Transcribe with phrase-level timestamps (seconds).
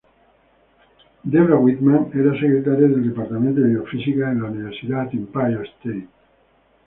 [1.25, 6.07] Debra Whitman era secretaria en el departamento de biofísica de la Universidad Empire State.